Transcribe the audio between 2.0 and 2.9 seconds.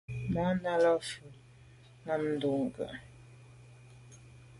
ὰm Ndʉ̂kə.